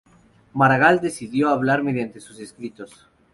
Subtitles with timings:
[0.55, 3.07] Maragall decidió hablar mediante sus escritos.